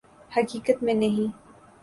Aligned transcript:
حقیقت 0.31 0.83
میں 0.83 0.93
نہیں 0.93 1.31